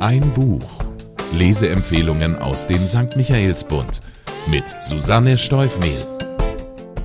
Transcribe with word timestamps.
Ein 0.00 0.32
Buch. 0.32 0.84
Leseempfehlungen 1.36 2.36
aus 2.36 2.68
dem 2.68 2.86
St. 2.86 3.16
Michaelsbund 3.16 4.00
mit 4.48 4.64
Susanne 4.80 5.36
Steufmehl. 5.36 6.06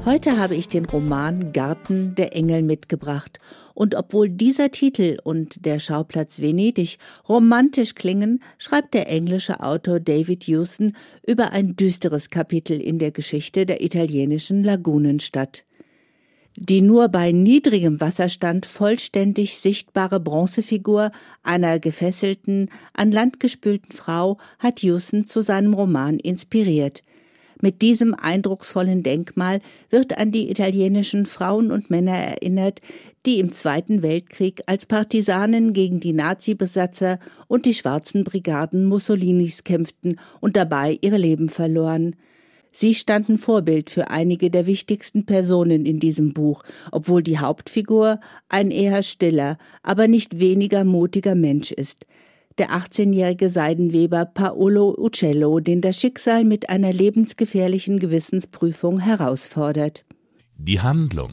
Heute 0.06 0.38
habe 0.38 0.54
ich 0.54 0.68
den 0.68 0.86
Roman 0.86 1.54
Garten 1.54 2.14
der 2.14 2.36
Engel 2.36 2.62
mitgebracht. 2.62 3.40
Und 3.74 3.96
obwohl 3.96 4.30
dieser 4.30 4.70
Titel 4.70 5.18
und 5.24 5.66
der 5.66 5.80
Schauplatz 5.80 6.40
Venedig 6.40 7.00
romantisch 7.28 7.96
klingen, 7.96 8.44
schreibt 8.60 8.94
der 8.94 9.10
englische 9.10 9.64
Autor 9.64 10.00
David 10.00 10.44
Hewson 10.44 10.96
über 11.26 11.52
ein 11.52 11.76
düsteres 11.76 12.30
Kapitel 12.30 12.80
in 12.80 13.00
der 13.00 13.10
Geschichte 13.10 13.66
der 13.66 13.82
italienischen 13.82 14.64
Lagunenstadt. 14.64 15.64
Die 16.56 16.82
nur 16.82 17.10
bei 17.10 17.32
niedrigem 17.32 18.00
Wasserstand 18.00 18.68
vollständig 18.68 19.58
sichtbare 19.58 20.20
Bronzefigur 20.20 21.12
einer 21.42 21.80
gefesselten, 21.80 22.70
an 22.94 23.12
Land 23.12 23.40
gespülten 23.40 23.92
Frau 23.92 24.38
hat 24.60 24.82
Hewson 24.82 25.26
zu 25.26 25.42
seinem 25.42 25.74
Roman 25.74 26.20
inspiriert. 26.20 27.02
Mit 27.60 27.82
diesem 27.82 28.14
eindrucksvollen 28.14 29.04
Denkmal 29.04 29.62
wird 29.90 30.18
an 30.18 30.32
die 30.32 30.52
italienischen 30.52 31.26
Frauen 31.26 31.72
und 31.72 31.90
Männer 31.90 32.18
erinnert, 32.18 32.82
die 33.26 33.40
im 33.40 33.52
Zweiten 33.54 34.04
Weltkrieg 34.04 34.62
als 34.68 34.86
Partisanen 34.86 35.74
gegen 35.74 36.02
die 36.02 36.14
Nazi-Besatzer 36.14 37.20
und 37.48 37.66
die 37.66 37.74
schwarzen 37.74 38.26
Brigaden 38.26 38.86
Mussolinis 38.86 39.64
kämpften 39.64 40.20
und 40.42 40.58
dabei 40.58 41.00
ihre 41.02 41.18
Leben 41.18 41.48
verloren. 41.48 42.16
Sie 42.74 42.94
standen 42.96 43.38
Vorbild 43.38 43.90
für 43.90 44.10
einige 44.10 44.50
der 44.50 44.68
wichtigsten 44.68 45.26
Personen 45.26 45.86
in 45.86 46.00
diesem 46.00 46.34
Buch, 46.34 46.64
obwohl 46.92 47.24
die 47.24 47.40
Hauptfigur 47.40 48.20
ein 48.50 48.72
eher 48.72 49.04
stiller, 49.04 49.58
aber 49.84 50.10
nicht 50.10 50.40
weniger 50.40 50.84
mutiger 50.84 51.36
Mensch 51.36 51.72
ist 51.72 52.06
der 52.58 52.70
18-jährige 52.70 53.50
Seidenweber 53.50 54.26
Paolo 54.26 54.96
Uccello, 54.98 55.60
den 55.60 55.82
das 55.82 56.00
Schicksal 56.00 56.44
mit 56.44 56.70
einer 56.70 56.94
lebensgefährlichen 56.94 58.00
Gewissensprüfung 58.00 59.00
herausfordert. 59.00 60.06
Die 60.58 60.80
Handlung 60.80 61.32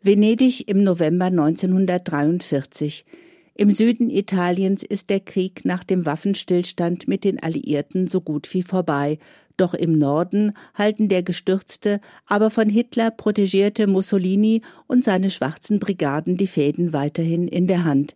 Venedig 0.00 0.68
im 0.68 0.84
November 0.84 1.26
1943. 1.26 3.04
Im 3.54 3.70
Süden 3.70 4.08
Italiens 4.08 4.84
ist 4.84 5.10
der 5.10 5.20
Krieg 5.20 5.64
nach 5.64 5.82
dem 5.82 6.06
Waffenstillstand 6.06 7.08
mit 7.08 7.24
den 7.24 7.42
Alliierten 7.42 8.06
so 8.06 8.20
gut 8.20 8.54
wie 8.54 8.62
vorbei, 8.62 9.18
doch 9.60 9.74
im 9.74 9.98
Norden 9.98 10.52
halten 10.74 11.08
der 11.08 11.22
gestürzte, 11.22 12.00
aber 12.26 12.50
von 12.50 12.68
Hitler 12.68 13.10
protegierte 13.10 13.86
Mussolini 13.86 14.62
und 14.86 15.04
seine 15.04 15.30
schwarzen 15.30 15.78
Brigaden 15.78 16.36
die 16.36 16.46
Fäden 16.46 16.92
weiterhin 16.92 17.48
in 17.48 17.66
der 17.66 17.84
Hand. 17.84 18.14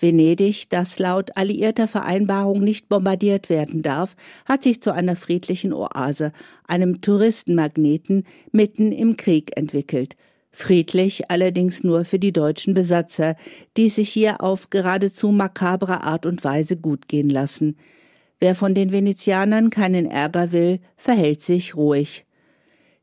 Venedig, 0.00 0.68
das 0.70 0.98
laut 0.98 1.36
alliierter 1.36 1.86
Vereinbarung 1.86 2.60
nicht 2.60 2.88
bombardiert 2.88 3.50
werden 3.50 3.82
darf, 3.82 4.16
hat 4.46 4.62
sich 4.62 4.80
zu 4.80 4.92
einer 4.92 5.14
friedlichen 5.14 5.72
Oase, 5.72 6.32
einem 6.66 7.02
Touristenmagneten 7.02 8.24
mitten 8.50 8.92
im 8.92 9.16
Krieg 9.16 9.56
entwickelt. 9.56 10.16
Friedlich 10.52 11.30
allerdings 11.30 11.84
nur 11.84 12.04
für 12.04 12.18
die 12.18 12.32
deutschen 12.32 12.74
Besatzer, 12.74 13.36
die 13.76 13.88
sich 13.88 14.10
hier 14.10 14.42
auf 14.42 14.70
geradezu 14.70 15.30
makabre 15.30 16.02
Art 16.02 16.26
und 16.26 16.42
Weise 16.42 16.76
gut 16.76 17.06
gehen 17.06 17.30
lassen. 17.30 17.76
Wer 18.40 18.54
von 18.54 18.74
den 18.74 18.90
Venezianern 18.90 19.68
keinen 19.68 20.06
Ärger 20.06 20.50
will, 20.50 20.80
verhält 20.96 21.42
sich 21.42 21.76
ruhig. 21.76 22.24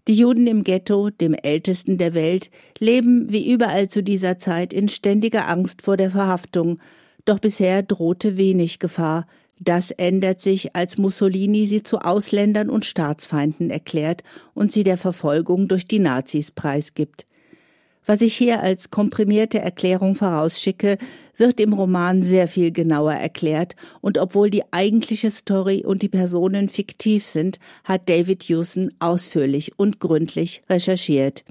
Die 0.08 0.16
Juden 0.16 0.48
im 0.48 0.64
Ghetto, 0.64 1.12
dem 1.12 1.34
ältesten 1.36 2.00
der 2.00 2.16
Welt, 2.16 2.50
leben 2.80 3.32
wie 3.32 3.52
überall 3.52 3.88
zu 3.88 4.02
dieser 4.02 4.40
Zeit 4.40 4.74
in 4.74 4.90
ständiger 4.90 5.48
Angst 5.48 5.84
vor 5.84 5.96
der 5.96 6.10
Verhaftung, 6.10 6.80
doch 7.26 7.40
bisher 7.40 7.84
drohte 7.84 8.38
wenig 8.38 8.80
Gefahr. 8.80 9.28
Das 9.60 9.92
ändert 9.92 10.42
sich, 10.42 10.76
als 10.76 10.98
Mussolini 10.98 11.68
sie 11.68 11.84
zu 11.84 12.00
Ausländern 12.00 12.70
und 12.70 12.86
Staatsfeinden 12.86 13.70
erklärt 13.70 14.24
und 14.56 14.72
sie 14.72 14.84
der 14.84 14.98
Verfolgung 14.98 15.68
durch 15.68 15.86
die 15.86 16.00
Nazis 16.00 16.52
preisgibt. 16.52 17.27
Was 18.08 18.22
ich 18.22 18.38
hier 18.38 18.64
als 18.64 18.90
komprimierte 18.90 19.60
Erklärung 19.60 20.16
vorausschicke, 20.16 20.98
wird 21.36 21.60
im 21.60 21.74
Roman 21.74 22.24
sehr 22.24 22.48
viel 22.48 22.72
genauer 22.72 23.12
erklärt, 23.12 23.76
und 24.00 24.18
obwohl 24.18 24.50
die 24.50 24.64
eigentliche 24.72 25.30
Story 25.30 25.84
und 25.86 26.02
die 26.02 26.08
Personen 26.10 26.70
fiktiv 26.70 27.26
sind, 27.26 27.60
hat 27.84 28.08
David 28.08 28.44
Hewson 28.44 28.94
ausführlich 29.00 29.74
und 29.78 30.00
gründlich 30.00 30.64
recherchiert. 30.70 31.44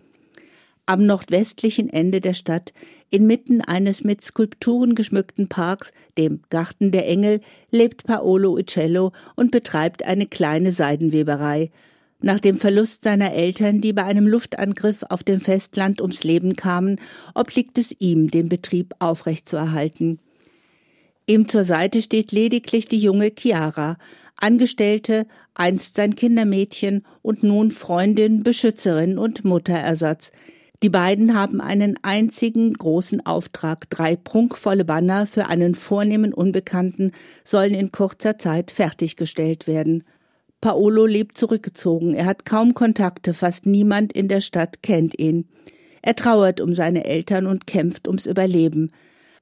Am 0.86 1.04
nordwestlichen 1.04 1.90
Ende 1.90 2.22
der 2.22 2.32
Stadt, 2.32 2.72
inmitten 3.10 3.60
eines 3.60 4.02
mit 4.02 4.24
Skulpturen 4.24 4.94
geschmückten 4.94 5.48
Parks, 5.48 5.92
dem 6.16 6.40
Garten 6.48 6.90
der 6.90 7.06
Engel, 7.06 7.42
lebt 7.70 8.04
Paolo 8.04 8.56
Uccello 8.56 9.12
und 9.34 9.50
betreibt 9.50 10.04
eine 10.04 10.24
kleine 10.26 10.72
Seidenweberei, 10.72 11.70
nach 12.20 12.40
dem 12.40 12.56
Verlust 12.56 13.04
seiner 13.04 13.32
Eltern, 13.32 13.80
die 13.80 13.92
bei 13.92 14.04
einem 14.04 14.26
Luftangriff 14.26 15.04
auf 15.08 15.22
dem 15.22 15.40
Festland 15.40 16.00
ums 16.00 16.24
Leben 16.24 16.56
kamen, 16.56 17.00
obliegt 17.34 17.78
es 17.78 17.94
ihm, 17.98 18.30
den 18.30 18.48
Betrieb 18.48 18.94
aufrechtzuerhalten. 18.98 20.18
Ihm 21.26 21.48
zur 21.48 21.64
Seite 21.64 22.02
steht 22.02 22.32
lediglich 22.32 22.86
die 22.86 22.98
junge 22.98 23.32
Chiara, 23.36 23.98
Angestellte, 24.36 25.26
einst 25.54 25.96
sein 25.96 26.14
Kindermädchen 26.14 27.04
und 27.22 27.42
nun 27.42 27.70
Freundin, 27.70 28.42
Beschützerin 28.42 29.18
und 29.18 29.44
Mutterersatz. 29.44 30.30
Die 30.82 30.90
beiden 30.90 31.34
haben 31.34 31.62
einen 31.62 31.98
einzigen 32.02 32.74
großen 32.74 33.24
Auftrag. 33.24 33.88
Drei 33.88 34.14
prunkvolle 34.14 34.84
Banner 34.84 35.26
für 35.26 35.46
einen 35.46 35.74
vornehmen 35.74 36.34
Unbekannten 36.34 37.12
sollen 37.44 37.74
in 37.74 37.92
kurzer 37.92 38.36
Zeit 38.36 38.70
fertiggestellt 38.70 39.66
werden. 39.66 40.04
Paolo 40.66 41.06
lebt 41.06 41.38
zurückgezogen. 41.38 42.14
Er 42.14 42.26
hat 42.26 42.44
kaum 42.44 42.74
Kontakte, 42.74 43.34
fast 43.34 43.66
niemand 43.66 44.12
in 44.12 44.26
der 44.26 44.40
Stadt 44.40 44.82
kennt 44.82 45.16
ihn. 45.16 45.46
Er 46.02 46.16
trauert 46.16 46.60
um 46.60 46.74
seine 46.74 47.04
Eltern 47.04 47.46
und 47.46 47.68
kämpft 47.68 48.08
ums 48.08 48.26
Überleben. 48.26 48.90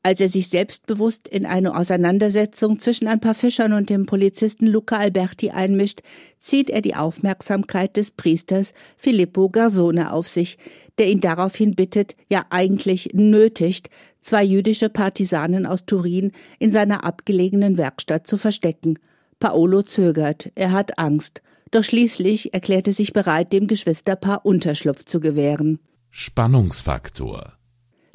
Als 0.03 0.21
er 0.21 0.29
sich 0.29 0.51
selbstbewusst 0.51 1.27
in 1.27 1.47
eine 1.47 1.79
Auseinandersetzung 1.79 2.79
zwischen 2.79 3.09
ein 3.09 3.21
paar 3.21 3.35
Fischern 3.35 3.73
und 3.73 3.89
dem 3.89 4.05
Polizisten 4.05 4.67
Luca 4.67 4.99
Alberti 4.99 5.49
einmischt, 5.49 6.01
zieht 6.41 6.69
er 6.69 6.83
die 6.83 6.95
Aufmerksamkeit 6.95 7.97
des 7.97 8.11
Priesters 8.11 8.75
Filippo 8.99 9.49
Garzone 9.49 10.13
auf 10.13 10.29
sich, 10.29 10.59
der 10.99 11.09
ihn 11.09 11.23
daraufhin 11.23 11.75
bittet, 11.75 12.17
ja 12.29 12.45
eigentlich 12.51 13.15
nötigt, 13.15 13.89
zwei 14.21 14.45
jüdische 14.45 14.91
Partisanen 14.91 15.65
aus 15.65 15.87
Turin 15.87 16.33
in 16.59 16.71
seiner 16.71 17.03
abgelegenen 17.03 17.79
Werkstatt 17.79 18.27
zu 18.27 18.37
verstecken. 18.37 18.99
Paolo 19.45 19.83
zögert, 19.83 20.51
er 20.55 20.73
hat 20.73 20.99
Angst, 20.99 21.43
doch 21.71 21.85
schließlich 21.85 22.55
erklärt 22.55 22.89
er 22.89 22.95
sich 22.95 23.13
bereit, 23.13 23.53
dem 23.53 23.67
Geschwisterpaar 23.67 24.47
Unterschlupf 24.47 25.05
zu 25.05 25.21
gewähren. 25.21 25.81
Spannungsfaktor 26.09 27.53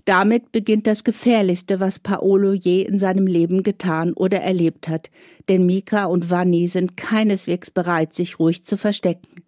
damit 0.06 0.52
beginnt 0.52 0.88
das 0.88 1.04
Gefährlichste, 1.04 1.80
was 1.80 2.00
Paolo 2.00 2.54
je 2.54 2.82
in 2.82 2.98
seinem 2.98 3.28
Leben 3.28 3.62
getan 3.62 4.14
oder 4.14 4.40
erlebt 4.40 4.88
hat, 4.88 5.12
denn 5.50 5.68
Mika 5.68 6.06
und 6.06 6.32
Vanni 6.32 6.68
sind 6.68 6.98
keineswegs 6.98 7.70
bereit, 7.70 8.16
sich 8.16 8.40
ruhig 8.40 8.64
zu 8.64 8.76
verstecken. 8.76 9.44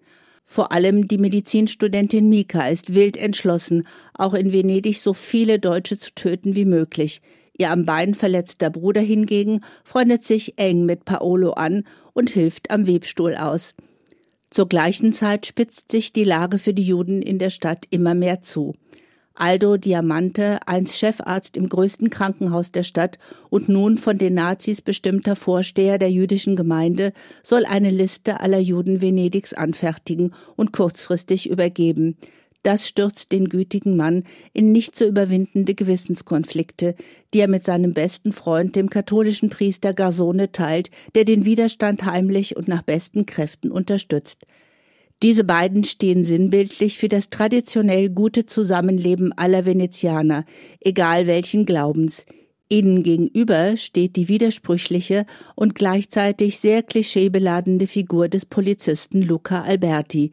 Vor 0.46 0.72
allem 0.72 1.08
die 1.08 1.18
Medizinstudentin 1.18 2.30
Mika 2.30 2.68
ist 2.68 2.94
wild 2.94 3.18
entschlossen, 3.18 3.88
auch 4.14 4.36
in 4.36 4.54
Venedig 4.54 5.02
so 5.02 5.16
viele 5.16 5.58
Deutsche 5.58 5.98
zu 5.98 6.14
töten 6.14 6.56
wie 6.56 6.66
möglich. 6.66 7.24
Ihr 7.58 7.70
am 7.70 7.86
Bein 7.86 8.14
verletzter 8.14 8.70
Bruder 8.70 9.02
hingegen 9.02 9.62
freundet 9.84 10.24
sich 10.24 10.58
eng 10.58 10.86
mit 10.86 11.06
Paolo 11.06 11.52
an 11.52 11.84
und 12.14 12.30
hilft 12.30 12.72
am 12.72 12.88
Webstuhl 12.88 13.36
aus. 13.36 13.76
Zur 14.50 14.68
gleichen 14.68 15.14
Zeit 15.14 15.46
spitzt 15.46 15.92
sich 15.92 16.12
die 16.12 16.26
Lage 16.26 16.58
für 16.58 16.74
die 16.74 16.84
Juden 16.84 17.22
in 17.22 17.40
der 17.40 17.50
Stadt 17.50 17.86
immer 17.90 18.16
mehr 18.16 18.42
zu. 18.42 18.74
Aldo 19.34 19.78
Diamante, 19.78 20.60
einst 20.66 20.98
Chefarzt 20.98 21.56
im 21.56 21.70
größten 21.70 22.10
Krankenhaus 22.10 22.72
der 22.72 22.84
Stadt 22.84 23.18
und 23.50 23.70
nun 23.70 23.98
von 23.98 24.18
den 24.18 24.34
Nazis 24.34 24.82
bestimmter 24.82 25.38
Vorsteher 25.38 25.98
der 25.98 26.12
jüdischen 26.12 26.58
Gemeinde, 26.58 27.14
soll 27.42 27.66
eine 27.66 27.92
Liste 27.92 28.42
aller 28.42 28.60
Juden 28.60 29.02
Venedigs 29.02 29.54
anfertigen 29.54 30.34
und 30.58 30.74
kurzfristig 30.74 31.50
übergeben. 31.50 32.18
Das 32.64 32.88
stürzt 32.88 33.32
den 33.32 33.50
gütigen 33.50 33.96
Mann 33.96 34.24
in 34.54 34.72
nicht 34.72 34.96
zu 34.96 35.08
überwindende 35.08 35.74
Gewissenskonflikte, 35.74 36.96
die 37.34 37.40
er 37.40 37.48
mit 37.48 37.66
seinem 37.66 37.94
besten 37.94 38.34
Freund, 38.34 38.76
dem 38.76 38.90
katholischen 38.90 39.50
Priester 39.50 39.94
Garzone, 39.94 40.52
teilt, 40.52 40.92
der 41.16 41.26
den 41.26 41.44
Widerstand 41.44 42.06
heimlich 42.06 42.56
und 42.56 42.68
nach 42.68 42.84
besten 42.84 43.26
Kräften 43.26 43.72
unterstützt. 43.72 44.46
Diese 45.24 45.44
beiden 45.44 45.84
stehen 45.84 46.24
sinnbildlich 46.24 46.98
für 46.98 47.10
das 47.10 47.30
traditionell 47.30 48.10
gute 48.10 48.46
Zusammenleben 48.46 49.34
aller 49.34 49.66
Venezianer, 49.66 50.46
egal 50.80 51.28
welchen 51.28 51.66
Glaubens. 51.66 52.26
Ihnen 52.70 53.04
gegenüber 53.04 53.76
steht 53.76 54.16
die 54.16 54.30
widersprüchliche 54.30 55.26
und 55.56 55.76
gleichzeitig 55.76 56.58
sehr 56.58 56.82
klischeebeladene 56.82 57.86
Figur 57.86 58.30
des 58.30 58.46
Polizisten 58.46 59.22
Luca 59.22 59.64
Alberti, 59.64 60.32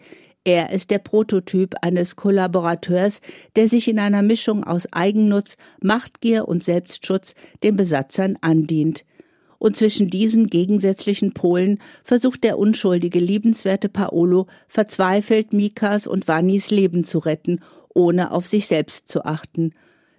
er 0.49 0.73
ist 0.73 0.91
der 0.91 0.99
Prototyp 0.99 1.75
eines 1.83 2.17
Kollaborateurs, 2.17 3.21
der 3.55 3.69
sich 3.69 3.87
in 3.87 3.99
einer 3.99 4.23
Mischung 4.23 4.65
aus 4.65 4.91
Eigennutz, 4.91 5.59
Machtgier 5.83 6.49
und 6.49 6.65
Selbstschutz 6.65 7.35
den 7.63 7.77
Besatzern 7.77 8.39
andient. 8.41 9.05
und 9.59 9.77
zwischen 9.77 10.09
diesen 10.09 10.47
gegensätzlichen 10.47 11.35
Polen 11.35 11.81
versucht 12.03 12.45
der 12.45 12.59
unschuldige, 12.59 13.19
liebenswerte 13.19 13.91
Paolo 13.91 14.47
verzweifelt 14.69 15.53
Mikas 15.53 16.07
und 16.07 16.29
Vannis 16.29 16.71
Leben 16.71 17.05
zu 17.05 17.19
retten, 17.19 17.61
ohne 17.93 18.31
auf 18.31 18.47
sich 18.47 18.69
selbst 18.69 19.09
zu 19.09 19.27
achten. 19.27 19.75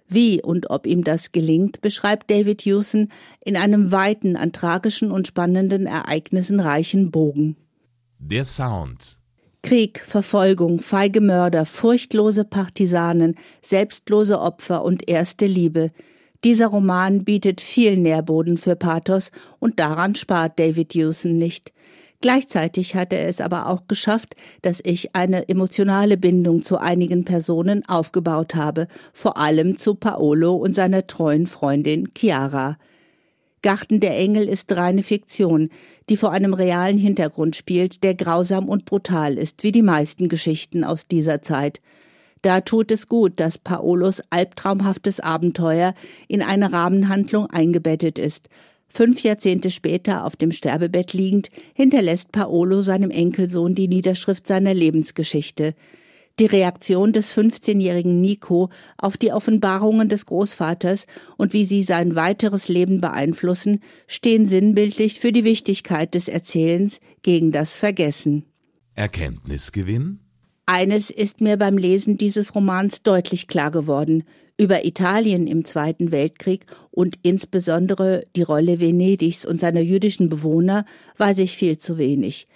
Wie 0.06 0.42
und 0.42 0.70
ob 0.70 0.86
ihm 0.86 1.02
das 1.02 1.32
gelingt, 1.32 1.80
beschreibt 1.80 2.30
David 2.30 2.60
Hewson 2.60 3.08
in 3.44 3.56
einem 3.56 3.90
weiten, 3.90 4.36
an 4.36 4.52
tragischen 4.52 5.10
und 5.10 5.26
spannenden 5.26 5.86
Ereignissen 5.86 6.60
reichen 6.60 7.10
Bogen. 7.10 7.56
Der 8.18 8.44
Sound 8.44 9.19
Krieg, 9.62 10.00
Verfolgung, 10.00 10.78
feige 10.78 11.20
Mörder, 11.20 11.66
furchtlose 11.66 12.44
Partisanen, 12.44 13.36
selbstlose 13.62 14.40
Opfer 14.40 14.82
und 14.84 15.08
erste 15.08 15.46
Liebe. 15.46 15.90
Dieser 16.44 16.68
Roman 16.68 17.24
bietet 17.24 17.60
viel 17.60 17.98
Nährboden 17.98 18.56
für 18.56 18.74
Pathos 18.74 19.30
und 19.58 19.78
daran 19.78 20.14
spart 20.14 20.58
David 20.58 20.94
Hewson 20.94 21.36
nicht. 21.36 21.72
Gleichzeitig 22.22 22.94
hat 22.94 23.12
er 23.12 23.28
es 23.28 23.40
aber 23.40 23.66
auch 23.66 23.86
geschafft, 23.86 24.34
dass 24.62 24.80
ich 24.82 25.14
eine 25.14 25.48
emotionale 25.48 26.16
Bindung 26.16 26.62
zu 26.64 26.78
einigen 26.78 27.24
Personen 27.24 27.86
aufgebaut 27.88 28.54
habe, 28.54 28.88
vor 29.12 29.36
allem 29.36 29.78
zu 29.78 29.94
Paolo 29.94 30.54
und 30.54 30.74
seiner 30.74 31.06
treuen 31.06 31.46
Freundin 31.46 32.08
Chiara. 32.16 32.76
Garten 33.62 34.00
der 34.00 34.16
Engel 34.16 34.48
ist 34.48 34.72
reine 34.72 35.02
Fiktion, 35.02 35.68
die 36.08 36.16
vor 36.16 36.32
einem 36.32 36.54
realen 36.54 36.96
Hintergrund 36.96 37.56
spielt, 37.56 38.02
der 38.02 38.14
grausam 38.14 38.68
und 38.68 38.86
brutal 38.86 39.36
ist, 39.36 39.62
wie 39.62 39.72
die 39.72 39.82
meisten 39.82 40.28
Geschichten 40.28 40.82
aus 40.82 41.06
dieser 41.06 41.42
Zeit. 41.42 41.80
Da 42.42 42.62
tut 42.62 42.90
es 42.90 43.06
gut, 43.06 43.34
dass 43.36 43.58
Paolos 43.58 44.22
albtraumhaftes 44.30 45.20
Abenteuer 45.20 45.94
in 46.26 46.42
eine 46.42 46.72
Rahmenhandlung 46.72 47.46
eingebettet 47.46 48.18
ist. 48.18 48.48
Fünf 48.88 49.22
Jahrzehnte 49.22 49.70
später 49.70 50.24
auf 50.24 50.36
dem 50.36 50.50
Sterbebett 50.50 51.12
liegend, 51.12 51.50
hinterlässt 51.74 52.32
Paolo 52.32 52.82
seinem 52.82 53.10
Enkelsohn 53.10 53.74
die 53.74 53.88
Niederschrift 53.88 54.46
seiner 54.46 54.74
Lebensgeschichte. 54.74 55.74
Die 56.40 56.46
Reaktion 56.46 57.12
des 57.12 57.36
15-jährigen 57.36 58.18
Nico 58.18 58.70
auf 58.96 59.18
die 59.18 59.30
Offenbarungen 59.30 60.08
des 60.08 60.24
Großvaters 60.24 61.04
und 61.36 61.52
wie 61.52 61.66
sie 61.66 61.82
sein 61.82 62.14
weiteres 62.14 62.68
Leben 62.68 63.02
beeinflussen, 63.02 63.80
stehen 64.06 64.48
sinnbildlich 64.48 65.20
für 65.20 65.32
die 65.32 65.44
Wichtigkeit 65.44 66.14
des 66.14 66.28
Erzählens 66.28 66.98
gegen 67.20 67.52
das 67.52 67.76
Vergessen. 67.76 68.46
Erkenntnisgewinn? 68.94 70.20
Eines 70.64 71.10
ist 71.10 71.42
mir 71.42 71.58
beim 71.58 71.76
Lesen 71.76 72.16
dieses 72.16 72.54
Romans 72.54 73.02
deutlich 73.02 73.46
klar 73.46 73.70
geworden. 73.70 74.24
Über 74.56 74.86
Italien 74.86 75.46
im 75.46 75.66
Zweiten 75.66 76.10
Weltkrieg 76.10 76.64
und 76.90 77.18
insbesondere 77.22 78.24
die 78.34 78.42
Rolle 78.42 78.80
Venedigs 78.80 79.44
und 79.44 79.60
seiner 79.60 79.80
jüdischen 79.80 80.30
Bewohner 80.30 80.86
weiß 81.18 81.36
ich 81.36 81.54
viel 81.54 81.76
zu 81.76 81.98
wenig. 81.98 82.48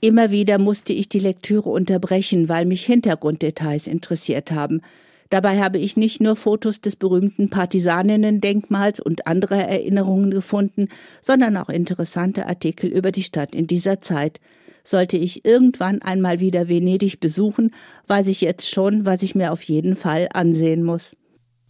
Immer 0.00 0.30
wieder 0.30 0.58
musste 0.58 0.92
ich 0.92 1.08
die 1.08 1.18
Lektüre 1.18 1.70
unterbrechen, 1.70 2.48
weil 2.48 2.66
mich 2.66 2.84
Hintergrunddetails 2.84 3.86
interessiert 3.86 4.52
haben. 4.52 4.82
Dabei 5.30 5.60
habe 5.60 5.78
ich 5.78 5.96
nicht 5.96 6.20
nur 6.20 6.36
Fotos 6.36 6.80
des 6.80 6.96
berühmten 6.96 7.48
Partisaninnen-Denkmals 7.50 9.00
und 9.00 9.26
andere 9.26 9.56
Erinnerungen 9.56 10.30
gefunden, 10.30 10.88
sondern 11.22 11.56
auch 11.56 11.70
interessante 11.70 12.46
Artikel 12.46 12.90
über 12.90 13.10
die 13.10 13.22
Stadt 13.22 13.54
in 13.54 13.66
dieser 13.66 14.00
Zeit. 14.00 14.40
Sollte 14.84 15.16
ich 15.16 15.44
irgendwann 15.46 16.02
einmal 16.02 16.40
wieder 16.40 16.68
Venedig 16.68 17.18
besuchen, 17.18 17.74
weiß 18.06 18.26
ich 18.26 18.42
jetzt 18.42 18.70
schon, 18.70 19.06
was 19.06 19.22
ich 19.22 19.34
mir 19.34 19.52
auf 19.52 19.62
jeden 19.62 19.96
Fall 19.96 20.28
ansehen 20.32 20.84
muss. 20.84 21.16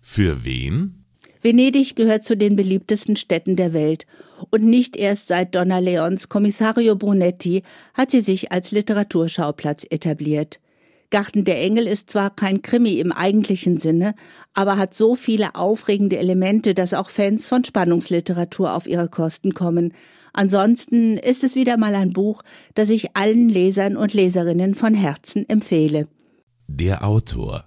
Für 0.01 0.45
wen? 0.45 1.05
Venedig 1.41 1.95
gehört 1.95 2.25
zu 2.25 2.37
den 2.37 2.57
beliebtesten 2.57 3.17
Städten 3.17 3.55
der 3.55 3.73
Welt 3.73 4.07
und 4.51 4.65
nicht 4.65 4.97
erst 4.97 5.29
seit 5.29 5.55
Donna 5.55 5.79
Leons 5.79 6.29
Kommissario 6.29 6.97
Brunetti 6.97 7.63
hat 7.95 8.11
sie 8.11 8.21
sich 8.21 8.53
als 8.53 8.71
Literaturschauplatz 8.71 9.87
etabliert. 9.91 10.61
Garten 11.11 11.45
der 11.45 11.61
Engel 11.61 11.87
ist 11.87 12.11
zwar 12.11 12.35
kein 12.35 12.63
Krimi 12.63 12.99
im 12.99 13.13
eigentlichen 13.13 13.77
Sinne, 13.77 14.15
aber 14.53 14.79
hat 14.79 14.95
so 14.95 15.15
viele 15.15 15.55
aufregende 15.55 16.17
Elemente, 16.17 16.75
dass 16.75 16.95
auch 16.95 17.11
Fans 17.11 17.47
von 17.47 17.65
Spannungsliteratur 17.65 18.75
auf 18.75 18.87
ihre 18.87 19.09
Kosten 19.09 19.55
kommen. 19.55 19.93
Ansonsten 20.33 21.17
ist 21.17 21.45
es 21.45 21.55
wieder 21.55 21.77
mal 21.77 21.95
ein 21.95 22.13
Buch, 22.13 22.43
das 22.75 22.91
ich 22.91 23.17
allen 23.17 23.49
Lesern 23.49 23.97
und 23.97 24.13
Leserinnen 24.13 24.75
von 24.75 24.95
Herzen 24.95 25.49
empfehle. 25.49 26.09
Der 26.67 27.05
Autor 27.05 27.65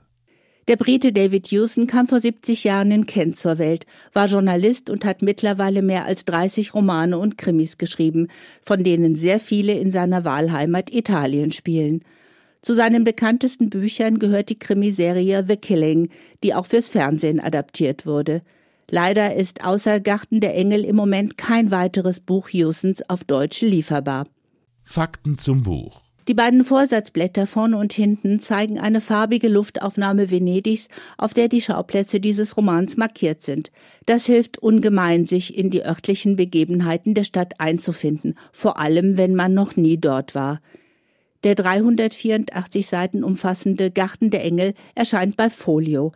der 0.68 0.75
Brite 0.75 1.14
David 1.14 1.48
Hewson 1.48 1.88
kam 1.88 2.08
vor 2.08 2.19
70 2.19 2.66
Jahren 2.66 2.92
in 2.92 3.06
Kent 3.06 3.38
zur 3.38 3.58
Welt, 3.58 3.86
war 4.12 4.25
Journalist 4.28 4.90
und 4.90 5.06
hat 5.06 5.22
mittlerweile 5.22 5.81
mehr 5.81 6.06
als 6.06 6.25
30 6.25 6.74
Romane 6.74 7.18
und 7.18 7.38
Krimis 7.38 7.78
geschrieben, 7.78 8.28
von 8.62 8.84
denen 8.84 9.16
sehr 9.16 9.40
viele 9.40 9.74
in 9.74 9.92
seiner 9.92 10.25
Wahlheimat 10.25 10.94
Italien 10.94 11.52
spielen. 11.52 12.04
Zu 12.62 12.74
seinen 12.74 13.06
bekanntesten 13.06 13.69
Büchern 13.69 14.19
gehört 14.19 14.50
die 14.50 14.60
Krimiserie 14.60 15.44
The 15.48 15.56
Killing, 15.56 16.10
die 16.44 16.54
auch 16.54 16.66
fürs 16.66 16.90
Fernsehen 16.90 17.40
adaptiert 17.40 18.06
wurde. 18.06 18.42
Leider 18.90 19.36
ist 19.36 19.64
außer 19.64 20.00
Garten 20.02 20.42
der 20.42 20.56
Engel 20.56 20.84
im 20.84 20.96
Moment 20.96 21.38
kein 21.38 21.72
weiteres 21.72 22.19
Buch 22.19 22.50
Hewsons 22.50 23.08
auf 23.10 23.24
Deutsch 23.24 23.62
lieferbar. 23.62 24.28
Fakten 24.84 25.38
zum 25.38 25.64
Buch 25.64 26.06
die 26.28 26.34
beiden 26.34 26.66
Vorsatzblätter 26.66 27.46
vorne 27.48 27.78
und 27.78 27.94
hinten 27.94 28.42
zeigen 28.42 28.80
eine 28.80 29.00
farbige 29.00 29.48
Luftaufnahme 29.48 30.30
Venedigs, 30.30 30.88
auf 31.18 31.34
der 31.34 31.48
die 31.48 31.62
Schauplätze 31.62 32.20
dieses 32.20 32.58
Romans 32.58 32.98
markiert 32.98 33.44
sind. 33.44 33.72
Das 34.06 34.26
hilft 34.26 34.58
ungemein, 34.58 35.26
sich 35.26 35.58
in 35.58 35.70
die 35.70 35.84
örtlichen 35.84 36.36
Begebenheiten 36.36 37.14
der 37.14 37.24
Stadt 37.24 37.60
einzufinden, 37.60 38.36
vor 38.52 38.78
allem 38.78 39.18
wenn 39.18 39.36
man 39.36 39.54
noch 39.54 39.78
nie 39.78 39.98
dort 39.98 40.36
war. 40.36 40.60
Der 41.44 41.56
384 41.56 42.88
Seiten 42.88 43.24
umfassende 43.24 43.92
Garten 43.92 44.30
der 44.30 44.44
Engel 44.44 44.74
erscheint 44.96 45.38
bei 45.38 45.50
Folio. 45.50 46.12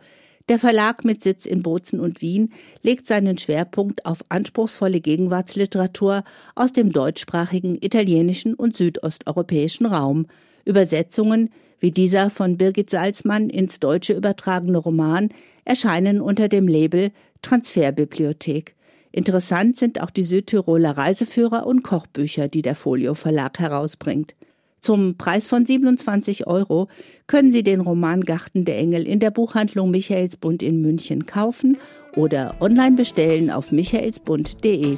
Der 0.48 0.58
Verlag 0.58 1.04
mit 1.04 1.22
Sitz 1.22 1.46
in 1.46 1.62
Bozen 1.62 2.00
und 2.00 2.20
Wien 2.20 2.52
legt 2.82 3.06
seinen 3.06 3.38
Schwerpunkt 3.38 4.04
auf 4.06 4.24
anspruchsvolle 4.28 5.00
Gegenwartsliteratur 5.00 6.24
aus 6.54 6.72
dem 6.72 6.90
deutschsprachigen, 6.90 7.76
italienischen 7.80 8.54
und 8.54 8.76
südosteuropäischen 8.76 9.86
Raum. 9.86 10.26
Übersetzungen, 10.64 11.50
wie 11.78 11.90
dieser 11.90 12.30
von 12.30 12.56
Birgit 12.56 12.90
Salzmann 12.90 13.50
ins 13.50 13.80
Deutsche 13.80 14.14
übertragene 14.14 14.78
Roman, 14.78 15.30
erscheinen 15.64 16.20
unter 16.20 16.48
dem 16.48 16.68
Label 16.68 17.12
Transferbibliothek. 17.42 18.74
Interessant 19.12 19.76
sind 19.76 20.00
auch 20.00 20.10
die 20.10 20.22
Südtiroler 20.22 20.96
Reiseführer 20.96 21.66
und 21.66 21.82
Kochbücher, 21.82 22.48
die 22.48 22.62
der 22.62 22.74
Folio 22.74 23.14
Verlag 23.14 23.58
herausbringt. 23.58 24.34
Zum 24.82 25.16
Preis 25.16 25.46
von 25.46 25.64
27 25.64 26.48
Euro 26.48 26.88
können 27.28 27.52
Sie 27.52 27.62
den 27.62 27.80
Roman 27.80 28.22
Garten 28.22 28.64
der 28.64 28.78
Engel 28.78 29.06
in 29.06 29.20
der 29.20 29.30
Buchhandlung 29.30 29.92
Michaelsbund 29.92 30.60
in 30.60 30.82
München 30.82 31.24
kaufen 31.24 31.78
oder 32.16 32.56
online 32.58 32.96
bestellen 32.96 33.52
auf 33.52 33.70
michaelsbund.de. 33.70 34.96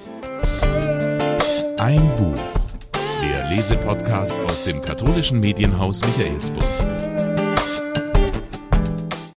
Ein 1.78 2.00
Buch. 2.16 2.40
Der 3.30 3.50
Lesepodcast 3.50 4.36
aus 4.48 4.64
dem 4.64 4.80
katholischen 4.80 5.38
Medienhaus 5.40 6.00
Michaelsbund. 6.00 6.64